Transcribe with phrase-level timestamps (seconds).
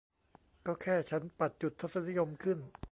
[0.65, 2.59] ก็แค่ฉันปัดจุดทศนิยมขึ้น